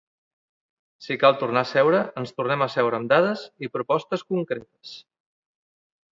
Si 1.07 1.17
cal 1.23 1.35
tornar 1.41 1.63
a 1.65 1.69
seure, 1.71 1.99
ens 2.21 2.31
tornem 2.39 2.65
a 2.67 2.69
seure 2.77 2.99
amb 3.01 3.13
dades 3.13 3.45
i 3.67 3.71
propostes 3.77 4.27
concretes. 4.33 4.97